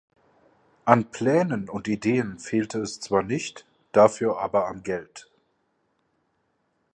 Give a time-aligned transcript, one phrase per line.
[0.85, 5.29] An Plänen und Ideen fehlte es zwar nicht, dafür aber am Geld.